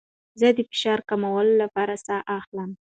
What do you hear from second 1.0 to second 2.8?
کمولو لپاره ساه اخلم.